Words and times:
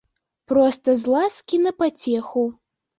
Проста 0.51 0.89
з 1.03 1.15
ласкі 1.17 1.63
на 1.69 1.77
пацеху. 1.85 2.51